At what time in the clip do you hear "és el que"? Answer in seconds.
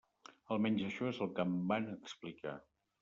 1.11-1.45